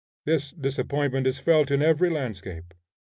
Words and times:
This 0.25 0.49
disappointment 0.49 1.27
is 1.27 1.37
felt 1.37 1.69
in 1.69 1.83
every 1.83 2.09
landscape. 2.09 2.73